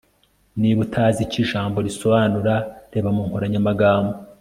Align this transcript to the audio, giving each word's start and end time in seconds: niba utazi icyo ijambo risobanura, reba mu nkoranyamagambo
niba 0.59 0.79
utazi 0.85 1.19
icyo 1.25 1.39
ijambo 1.45 1.77
risobanura, 1.87 2.53
reba 2.93 3.09
mu 3.15 3.21
nkoranyamagambo 3.27 4.13